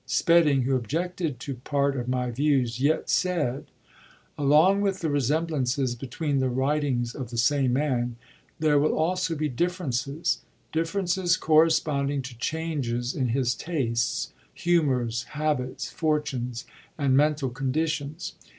[0.07, 3.67] Spedding, who objected to part of my views, yet said:—
[4.35, 8.15] "Along with the resemblances between the writ ings of the same man,
[8.57, 10.39] there will also be differences;
[10.71, 16.65] differences corresponding to changes in his tastes, humours, habits, fortunes,
[16.97, 18.33] and mental conditions.